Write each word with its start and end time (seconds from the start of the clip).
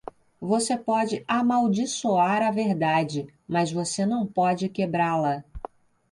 Você 0.41 0.75
pode 0.75 1.23
amaldiçoar 1.27 2.41
a 2.41 2.49
verdade, 2.49 3.27
mas 3.47 3.71
você 3.71 4.03
não 4.03 4.25
pode 4.25 4.67
quebrá-la. 4.67 5.43